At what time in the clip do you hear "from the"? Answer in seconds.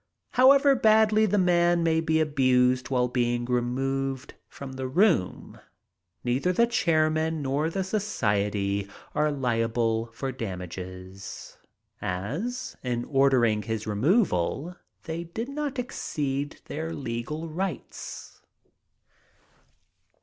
4.47-4.87